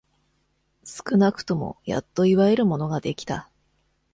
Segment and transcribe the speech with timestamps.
[0.83, 3.51] 少なくとも、やっと祝えるものができた。